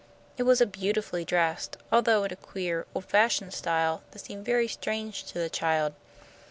[0.35, 5.25] It was beautifully dressed, although in a queer, old fashioned style that seemed very strange
[5.25, 5.93] to the child.